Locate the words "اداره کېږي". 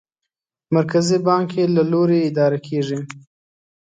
2.29-2.99